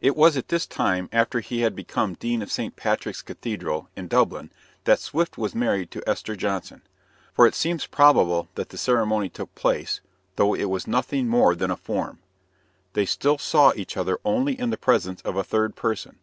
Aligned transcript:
It 0.00 0.16
was 0.16 0.36
at 0.36 0.48
this 0.48 0.66
time, 0.66 1.08
after 1.12 1.38
he 1.38 1.60
had 1.60 1.76
become 1.76 2.14
dean 2.14 2.42
of 2.42 2.50
St. 2.50 2.74
Patrick's 2.74 3.22
Cathedral, 3.22 3.88
in 3.94 4.08
Dublin, 4.08 4.50
that 4.82 4.98
Swift 4.98 5.38
was 5.38 5.54
married 5.54 5.92
to 5.92 6.02
Esther 6.08 6.34
Johnson 6.34 6.82
for 7.32 7.46
it 7.46 7.54
seems 7.54 7.86
probable 7.86 8.48
that 8.56 8.70
the 8.70 8.76
ceremony 8.76 9.28
took 9.28 9.54
place, 9.54 10.00
though 10.34 10.54
it 10.54 10.64
was 10.70 10.88
nothing 10.88 11.28
more 11.28 11.54
than 11.54 11.70
a 11.70 11.76
form. 11.76 12.18
They 12.94 13.06
still 13.06 13.38
saw 13.38 13.72
each 13.76 13.96
other 13.96 14.18
only 14.24 14.58
in 14.58 14.70
the 14.70 14.76
presence 14.76 15.20
of 15.20 15.36
a 15.36 15.44
third 15.44 15.76
person. 15.76 16.18